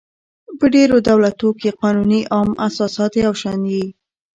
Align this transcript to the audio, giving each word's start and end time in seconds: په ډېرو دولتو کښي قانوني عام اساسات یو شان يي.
په 0.59 0.65
ډېرو 0.75 0.97
دولتو 1.09 1.47
کښي 1.59 1.71
قانوني 1.81 2.21
عام 2.33 2.49
اساسات 2.67 3.11
یو 3.25 3.33
شان 3.41 3.59
يي. 3.73 3.85